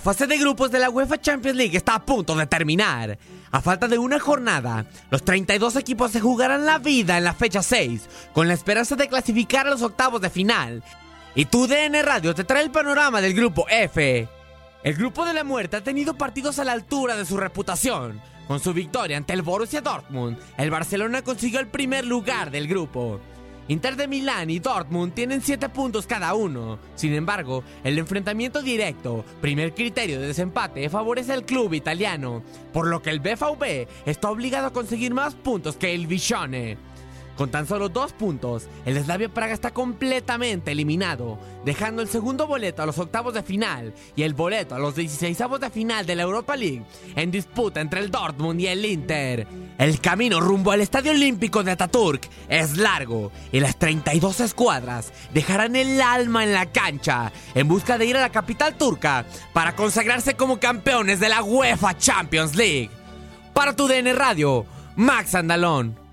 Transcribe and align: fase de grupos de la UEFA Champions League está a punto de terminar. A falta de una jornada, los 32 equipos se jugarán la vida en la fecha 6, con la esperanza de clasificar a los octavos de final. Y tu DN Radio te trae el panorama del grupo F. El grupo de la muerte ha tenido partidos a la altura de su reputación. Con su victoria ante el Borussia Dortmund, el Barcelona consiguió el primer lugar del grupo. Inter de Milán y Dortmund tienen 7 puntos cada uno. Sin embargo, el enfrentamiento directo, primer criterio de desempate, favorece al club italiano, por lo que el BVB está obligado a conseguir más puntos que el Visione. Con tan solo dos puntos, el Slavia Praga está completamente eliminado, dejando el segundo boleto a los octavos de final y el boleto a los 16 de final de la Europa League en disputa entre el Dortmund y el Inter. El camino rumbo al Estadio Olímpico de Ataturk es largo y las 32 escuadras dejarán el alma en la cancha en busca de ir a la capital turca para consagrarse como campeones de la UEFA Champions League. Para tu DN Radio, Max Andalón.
fase 0.00 0.26
de 0.26 0.38
grupos 0.38 0.70
de 0.70 0.78
la 0.78 0.90
UEFA 0.90 1.20
Champions 1.20 1.56
League 1.56 1.76
está 1.76 1.94
a 1.94 2.04
punto 2.04 2.34
de 2.34 2.46
terminar. 2.46 3.18
A 3.52 3.60
falta 3.60 3.86
de 3.88 3.98
una 3.98 4.18
jornada, 4.18 4.86
los 5.10 5.24
32 5.24 5.76
equipos 5.76 6.10
se 6.10 6.20
jugarán 6.20 6.66
la 6.66 6.78
vida 6.78 7.18
en 7.18 7.24
la 7.24 7.34
fecha 7.34 7.62
6, 7.62 8.08
con 8.32 8.48
la 8.48 8.54
esperanza 8.54 8.96
de 8.96 9.08
clasificar 9.08 9.66
a 9.66 9.70
los 9.70 9.82
octavos 9.82 10.20
de 10.20 10.30
final. 10.30 10.82
Y 11.34 11.44
tu 11.44 11.66
DN 11.66 12.02
Radio 12.02 12.34
te 12.34 12.44
trae 12.44 12.62
el 12.62 12.70
panorama 12.70 13.20
del 13.20 13.34
grupo 13.34 13.66
F. 13.68 14.28
El 14.82 14.94
grupo 14.94 15.24
de 15.24 15.34
la 15.34 15.44
muerte 15.44 15.76
ha 15.76 15.84
tenido 15.84 16.14
partidos 16.14 16.58
a 16.58 16.64
la 16.64 16.72
altura 16.72 17.16
de 17.16 17.26
su 17.26 17.36
reputación. 17.36 18.20
Con 18.48 18.58
su 18.58 18.72
victoria 18.72 19.16
ante 19.16 19.32
el 19.32 19.42
Borussia 19.42 19.80
Dortmund, 19.80 20.36
el 20.56 20.70
Barcelona 20.70 21.22
consiguió 21.22 21.60
el 21.60 21.68
primer 21.68 22.04
lugar 22.04 22.50
del 22.50 22.66
grupo. 22.66 23.20
Inter 23.70 23.94
de 23.94 24.08
Milán 24.08 24.50
y 24.50 24.58
Dortmund 24.58 25.14
tienen 25.14 25.42
7 25.42 25.68
puntos 25.68 26.04
cada 26.04 26.34
uno. 26.34 26.80
Sin 26.96 27.14
embargo, 27.14 27.62
el 27.84 28.00
enfrentamiento 28.00 28.62
directo, 28.62 29.24
primer 29.40 29.74
criterio 29.74 30.20
de 30.20 30.26
desempate, 30.26 30.90
favorece 30.90 31.32
al 31.32 31.44
club 31.44 31.74
italiano, 31.74 32.42
por 32.72 32.88
lo 32.88 33.00
que 33.00 33.10
el 33.10 33.20
BVB 33.20 33.86
está 34.06 34.28
obligado 34.28 34.66
a 34.66 34.72
conseguir 34.72 35.14
más 35.14 35.36
puntos 35.36 35.76
que 35.76 35.94
el 35.94 36.08
Visione. 36.08 36.78
Con 37.40 37.50
tan 37.50 37.66
solo 37.66 37.88
dos 37.88 38.12
puntos, 38.12 38.68
el 38.84 39.02
Slavia 39.02 39.30
Praga 39.30 39.54
está 39.54 39.70
completamente 39.70 40.72
eliminado, 40.72 41.38
dejando 41.64 42.02
el 42.02 42.08
segundo 42.08 42.46
boleto 42.46 42.82
a 42.82 42.86
los 42.86 42.98
octavos 42.98 43.32
de 43.32 43.42
final 43.42 43.94
y 44.14 44.24
el 44.24 44.34
boleto 44.34 44.74
a 44.74 44.78
los 44.78 44.94
16 44.94 45.38
de 45.58 45.70
final 45.70 46.04
de 46.04 46.16
la 46.16 46.24
Europa 46.24 46.54
League 46.54 46.82
en 47.16 47.30
disputa 47.30 47.80
entre 47.80 48.00
el 48.00 48.10
Dortmund 48.10 48.60
y 48.60 48.66
el 48.66 48.84
Inter. 48.84 49.46
El 49.78 50.02
camino 50.02 50.38
rumbo 50.38 50.70
al 50.70 50.82
Estadio 50.82 51.12
Olímpico 51.12 51.64
de 51.64 51.70
Ataturk 51.70 52.28
es 52.50 52.76
largo 52.76 53.32
y 53.52 53.60
las 53.60 53.78
32 53.78 54.40
escuadras 54.40 55.10
dejarán 55.32 55.76
el 55.76 55.98
alma 56.02 56.44
en 56.44 56.52
la 56.52 56.66
cancha 56.66 57.32
en 57.54 57.66
busca 57.66 57.96
de 57.96 58.04
ir 58.04 58.18
a 58.18 58.20
la 58.20 58.28
capital 58.28 58.74
turca 58.74 59.24
para 59.54 59.74
consagrarse 59.74 60.34
como 60.34 60.60
campeones 60.60 61.20
de 61.20 61.30
la 61.30 61.42
UEFA 61.42 61.96
Champions 61.96 62.54
League. 62.54 62.90
Para 63.54 63.74
tu 63.74 63.88
DN 63.88 64.12
Radio, 64.12 64.66
Max 64.94 65.34
Andalón. 65.34 66.09